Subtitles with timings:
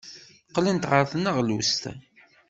[0.47, 1.83] Qqlent ɣer tneɣlust.